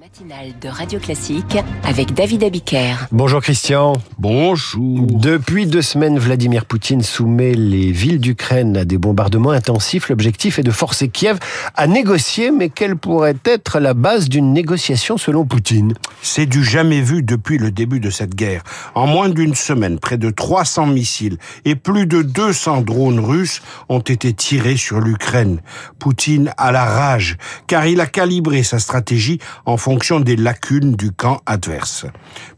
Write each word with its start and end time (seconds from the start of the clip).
matinale 0.00 0.54
de 0.62 0.68
Radio 0.70 0.98
Classique 0.98 1.58
avec 1.84 2.14
David 2.14 2.42
Abiker. 2.44 2.94
Bonjour 3.12 3.42
Christian. 3.42 3.92
Bonjour. 4.18 5.06
Depuis 5.10 5.66
deux 5.66 5.82
semaines, 5.82 6.18
Vladimir 6.18 6.64
Poutine 6.64 7.02
soumet 7.02 7.52
les 7.52 7.92
villes 7.92 8.18
d'Ukraine 8.18 8.78
à 8.78 8.86
des 8.86 8.96
bombardements 8.96 9.50
intensifs. 9.50 10.08
L'objectif 10.08 10.58
est 10.58 10.62
de 10.62 10.70
forcer 10.70 11.08
Kiev 11.08 11.38
à 11.74 11.86
négocier, 11.86 12.50
mais 12.50 12.70
quelle 12.70 12.96
pourrait 12.96 13.36
être 13.44 13.78
la 13.78 13.92
base 13.92 14.30
d'une 14.30 14.54
négociation 14.54 15.18
selon 15.18 15.44
Poutine? 15.44 15.92
C'est 16.22 16.46
du 16.46 16.64
jamais 16.64 17.02
vu 17.02 17.22
depuis 17.22 17.58
le 17.58 17.70
début 17.70 18.00
de 18.00 18.08
cette 18.08 18.34
guerre. 18.34 18.62
En 18.94 19.06
moins 19.06 19.28
d'une 19.28 19.54
semaine, 19.54 19.98
près 19.98 20.16
de 20.16 20.30
300 20.30 20.86
missiles 20.86 21.36
et 21.66 21.74
plus 21.74 22.06
de 22.06 22.22
200 22.22 22.82
drones 22.82 23.20
russes 23.20 23.60
ont 23.90 24.00
été 24.00 24.32
tirés 24.32 24.78
sur 24.78 24.98
l'Ukraine. 24.98 25.60
Poutine 25.98 26.54
a 26.56 26.72
la 26.72 26.86
rage, 26.86 27.36
car 27.66 27.84
il 27.86 28.00
a 28.00 28.06
calibré 28.06 28.62
sa 28.62 28.78
stratégie 28.78 29.38
en 29.66 29.76
fonction 29.76 29.89
fonction 29.90 30.20
des 30.20 30.36
lacunes 30.36 30.92
du 30.94 31.10
camp 31.10 31.40
adverse. 31.46 32.06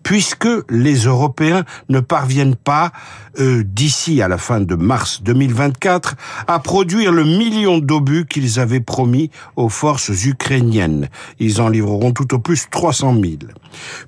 Puisque 0.02 0.50
les 0.68 1.04
Européens 1.06 1.64
ne 1.88 2.00
parviennent 2.00 2.56
pas, 2.56 2.92
euh, 3.38 3.64
d'ici 3.64 4.20
à 4.20 4.28
la 4.28 4.36
fin 4.36 4.60
de 4.60 4.74
mars 4.74 5.22
2024, 5.22 6.14
à 6.46 6.58
produire 6.58 7.10
le 7.10 7.24
million 7.24 7.78
d'obus 7.78 8.26
qu'ils 8.26 8.60
avaient 8.60 8.80
promis 8.80 9.30
aux 9.56 9.70
forces 9.70 10.10
ukrainiennes. 10.26 11.08
Ils 11.38 11.62
en 11.62 11.70
livreront 11.70 12.12
tout 12.12 12.34
au 12.34 12.38
plus 12.38 12.68
300 12.70 13.14
000. 13.14 13.24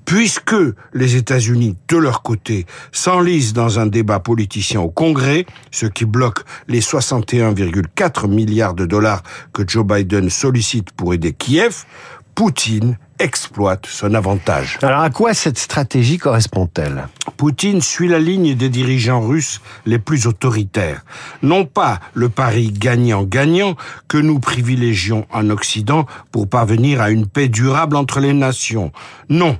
Puisque 0.05 0.55
les 0.93 1.15
États-Unis, 1.15 1.77
de 1.87 1.97
leur 1.97 2.21
côté, 2.21 2.67
s'enlisent 2.91 3.53
dans 3.53 3.79
un 3.79 3.87
débat 3.87 4.19
politicien 4.19 4.81
au 4.81 4.89
Congrès, 4.91 5.47
ce 5.71 5.87
qui 5.87 6.05
bloque 6.05 6.43
les 6.67 6.81
61,4 6.81 8.27
milliards 8.27 8.75
de 8.75 8.85
dollars 8.85 9.23
que 9.51 9.67
Joe 9.67 9.83
Biden 9.83 10.29
sollicite 10.29 10.91
pour 10.91 11.15
aider 11.15 11.33
Kiev, 11.33 11.85
Poutine 12.35 12.97
exploite 13.19 13.85
son 13.85 14.13
avantage. 14.13 14.77
Alors 14.81 15.01
à 15.01 15.09
quoi 15.09 15.33
cette 15.33 15.57
stratégie 15.57 16.17
correspond-elle? 16.17 17.07
Poutine 17.37 17.81
suit 17.81 18.07
la 18.07 18.19
ligne 18.19 18.55
des 18.55 18.69
dirigeants 18.69 19.21
russes 19.21 19.61
les 19.85 19.99
plus 19.99 20.27
autoritaires. 20.27 21.03
Non 21.41 21.65
pas 21.65 21.99
le 22.13 22.29
pari 22.29 22.71
gagnant-gagnant 22.71 23.75
que 24.07 24.17
nous 24.17 24.39
privilégions 24.39 25.25
en 25.31 25.49
Occident 25.49 26.05
pour 26.31 26.49
parvenir 26.49 27.01
à 27.01 27.09
une 27.09 27.27
paix 27.27 27.47
durable 27.47 27.95
entre 27.95 28.19
les 28.19 28.33
nations. 28.33 28.91
Non. 29.29 29.57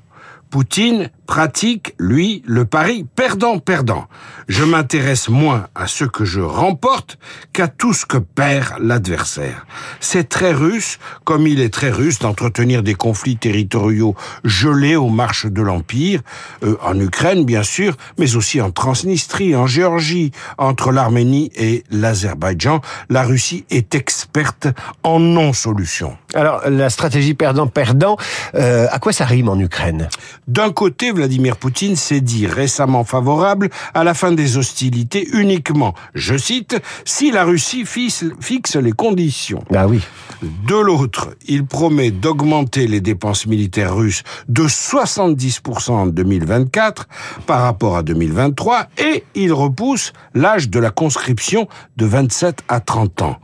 Poutine 0.50 1.10
pratique, 1.26 1.96
lui, 2.00 2.44
le 2.46 2.66
pari 2.66 3.06
perdant-perdant. 3.16 4.06
Je 4.48 4.64
m'intéresse 4.64 5.30
moins 5.30 5.68
à 5.76 5.88
ce 5.88 6.06
que 6.06 6.26
je 6.26 6.42
remporte 6.42 7.18
qu'à 7.54 7.68
tout 7.68 7.94
ce 7.94 8.06
que 8.06 8.18
perd 8.18 8.80
l'adversaire. 8.80 9.66
C'est 10.00 10.30
très 10.30 10.54
russe, 10.54 11.00
comme 11.24 11.48
il 11.48 11.60
est 11.60 11.74
très 11.74 11.90
russe 11.90 12.20
d'entretenir 12.20 12.84
des 12.84 12.96
conflits 12.96 13.38
territoriaux 13.38 14.16
gelés 14.44 14.96
aux 14.96 15.10
marches 15.10 15.48
de 15.48 15.62
l'Empire, 15.62 16.22
euh, 16.64 16.78
en 16.84 17.00
Ukraine 17.00 17.46
bien 17.46 17.64
sûr, 17.64 17.96
mais 18.20 18.36
aussi 18.36 18.62
en 18.62 18.72
Transnistrie, 18.72 19.56
en 19.56 19.68
Géorgie, 19.68 20.32
entre 20.58 20.92
l'Arménie 20.92 21.52
et 21.56 21.84
l'Azerbaïdjan. 21.90 22.82
La 23.10 23.24
Russie 23.24 23.66
est 23.70 23.96
experte 23.96 24.68
en 25.04 25.20
non-solution. 25.20 26.18
Alors, 26.34 26.62
la 26.70 26.90
stratégie 26.90 27.34
perdant-perdant, 27.34 28.18
euh, 28.56 28.88
à 28.92 29.00
quoi 29.00 29.14
ça 29.14 29.26
rime 29.26 29.50
en 29.50 29.58
Ukraine? 29.58 30.10
D'un 30.48 30.72
côté, 30.72 31.12
Vladimir 31.16 31.58
Poutine 31.58 31.96
s'est 31.96 32.22
dit 32.22 32.48
récemment 32.48 33.04
favorable 33.04 33.70
à 33.94 34.04
la 34.04 34.14
fin 34.14 34.32
des 34.32 34.58
hostilités 34.58 35.28
uniquement, 35.34 35.94
je 36.14 36.38
cite, 36.38 36.80
si 37.06 37.32
la 37.32 37.44
Russie 37.44 37.86
fixe 37.86 38.76
les 38.76 38.92
conditions. 38.92 39.64
Bah 39.70 39.88
oui. 39.88 40.02
De 40.42 40.76
l'autre, 40.76 41.36
il 41.48 41.66
promet 41.66 42.12
d'augmenter 42.12 42.88
les 42.88 43.02
dépenses 43.02 43.48
militaires 43.48 43.96
russes 43.96 44.24
de 44.50 44.64
70% 44.64 45.92
en 45.92 46.08
2024 46.08 47.08
par 47.46 47.62
rapport 47.62 47.98
à 47.98 48.04
2023 48.04 48.88
et 48.98 49.24
il 49.34 49.54
repousse 49.54 50.14
l'âge 50.34 50.70
de 50.70 50.80
la 50.80 50.92
conscription 50.92 51.68
de 51.98 52.06
27 52.06 52.64
à 52.68 52.80
30 52.80 53.22
ans. 53.22 53.38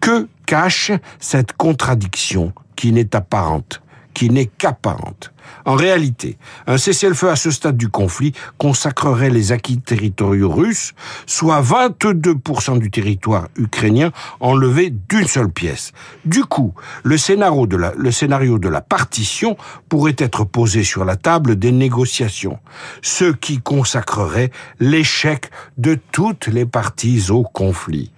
Que 0.00 0.28
cache 0.46 0.92
cette 1.18 1.52
contradiction 1.52 2.52
qui 2.76 2.92
n'est 2.92 3.16
apparente 3.16 3.82
qui 4.16 4.30
n'est 4.30 4.46
qu'apparente. 4.46 5.30
En 5.66 5.74
réalité, 5.74 6.38
un 6.66 6.78
cessez-le-feu 6.78 7.28
à 7.28 7.36
ce 7.36 7.50
stade 7.50 7.76
du 7.76 7.90
conflit 7.90 8.32
consacrerait 8.56 9.28
les 9.28 9.52
acquis 9.52 9.78
territoriaux 9.78 10.50
russes, 10.50 10.94
soit 11.26 11.60
22% 11.60 12.78
du 12.78 12.90
territoire 12.90 13.48
ukrainien 13.58 14.12
enlevé 14.40 14.90
d'une 15.10 15.26
seule 15.26 15.50
pièce. 15.50 15.92
Du 16.24 16.44
coup, 16.44 16.72
le 17.02 17.18
scénario, 17.18 17.66
de 17.66 18.68
la, 18.68 18.80
partition 18.80 19.58
pourrait 19.90 20.16
être 20.16 20.44
posé 20.44 20.82
sur 20.82 21.04
la 21.04 21.16
table 21.16 21.56
des 21.56 21.72
négociations, 21.72 22.58
ce 23.02 23.30
qui 23.30 23.60
consacrerait 23.60 24.50
l'échec 24.80 25.50
de 25.76 25.98
toutes 26.10 26.46
les 26.46 26.64
parties 26.64 27.30
au 27.30 27.42
conflit. 27.42 28.12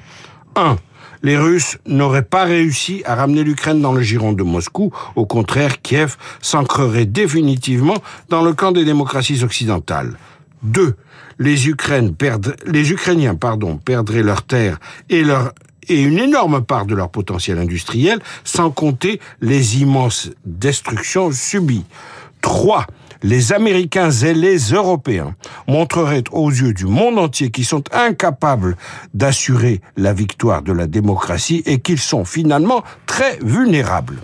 1 0.55 0.77
les 1.23 1.37
Russes 1.37 1.79
n'auraient 1.87 2.23
pas 2.23 2.45
réussi 2.45 3.03
à 3.05 3.15
ramener 3.15 3.45
l'Ukraine 3.45 3.81
dans 3.81 3.93
le 3.93 4.03
giron 4.03 4.33
de 4.33 4.43
Moscou. 4.43 4.93
Au 5.17 5.27
contraire, 5.27 5.83
Kiev 5.83 6.17
s'ancrerait 6.41 7.07
définitivement 7.07 7.97
dans 8.29 8.43
le 8.43 8.53
camp 8.53 8.73
des 8.73 8.85
démocraties 8.85 9.43
occidentales. 9.43 10.17
Deux, 10.63 10.97
les, 11.39 11.57
les 12.67 12.91
Ukrainiens 12.93 13.35
perdraient 13.35 14.23
leurs 14.23 14.43
terres 14.43 14.79
et 15.09 15.23
leur 15.23 15.53
et 15.89 16.03
une 16.03 16.19
énorme 16.19 16.63
part 16.63 16.87
de 16.87 16.95
leur 16.95 17.11
potentiel 17.11 17.59
industriel, 17.59 18.21
sans 18.45 18.71
compter 18.71 19.21
les 19.41 19.81
immenses 19.81 20.31
destructions 20.45 21.33
subies. 21.33 21.85
Trois, 22.41 22.87
les 23.23 23.53
Américains 23.53 24.11
et 24.11 24.35
les 24.35 24.59
Européens 24.73 25.35
montreraient 25.67 26.25
aux 26.33 26.51
yeux 26.51 26.73
du 26.73 26.87
monde 26.87 27.19
entier 27.19 27.51
qu'ils 27.51 27.65
sont 27.65 27.85
incapables 27.93 28.77
d'assurer 29.15 29.81
la 29.97 30.13
victoire 30.13 30.63
de 30.63 30.73
la 30.73 30.87
démocratie 30.87 31.63
et 31.67 31.81
qu'ils 31.81 31.99
sont 31.99 32.25
finalement 32.25 32.83
très 33.07 33.39
vulnérables. 33.43 34.19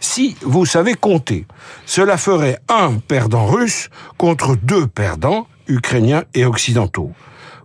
Si 0.00 0.36
vous 0.42 0.66
savez 0.66 0.94
compter, 0.94 1.46
cela 1.86 2.16
ferait 2.16 2.58
un 2.68 2.94
perdant 2.94 3.46
russe 3.46 3.88
contre 4.18 4.56
deux 4.56 4.86
perdants 4.86 5.46
ukrainiens 5.66 6.24
et 6.34 6.44
occidentaux. 6.44 7.12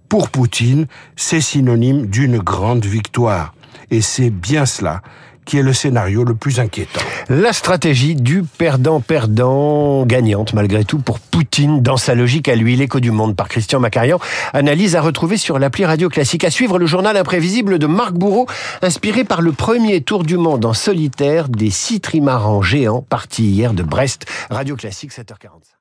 Pour 0.07 0.29
Poutine, 0.29 0.87
c'est 1.15 1.41
synonyme 1.41 2.07
d'une 2.07 2.39
grande 2.39 2.85
victoire. 2.85 3.53
Et 3.91 4.01
c'est 4.01 4.29
bien 4.29 4.65
cela 4.65 5.01
qui 5.49 5.57
est 5.57 5.63
le 5.63 5.73
scénario 5.73 6.23
le 6.23 6.35
plus 6.35 6.59
inquiétant. 6.59 7.01
La 7.27 7.53
stratégie 7.53 8.13
du 8.13 8.43
perdant-perdant 8.43 10.05
gagnante 10.05 10.53
malgré 10.53 10.85
tout 10.85 10.99
pour 10.99 11.17
Poutine 11.19 11.81
dans 11.81 11.97
sa 11.97 12.13
logique 12.13 12.47
à 12.47 12.55
lui. 12.55 12.75
L'écho 12.75 12.99
du 12.99 13.09
monde 13.09 13.35
par 13.35 13.49
Christian 13.49 13.79
Macarian. 13.79 14.19
Analyse 14.53 14.95
à 14.95 15.01
retrouver 15.01 15.37
sur 15.37 15.57
l'appli 15.57 15.85
Radio 15.85 16.07
Classique. 16.07 16.43
À 16.43 16.51
suivre 16.51 16.77
le 16.77 16.85
journal 16.85 17.17
imprévisible 17.17 17.79
de 17.79 17.87
Marc 17.87 18.13
Bourreau, 18.13 18.45
inspiré 18.83 19.23
par 19.23 19.41
le 19.41 19.51
premier 19.51 20.01
tour 20.01 20.23
du 20.23 20.37
monde 20.37 20.65
en 20.65 20.75
solitaire 20.75 21.49
des 21.49 21.71
six 21.71 21.99
trimarans 21.99 22.61
géants 22.61 23.01
partis 23.01 23.45
hier 23.45 23.73
de 23.73 23.81
Brest. 23.81 24.27
Radio 24.51 24.75
Classique 24.75 25.11
7h45. 25.11 25.78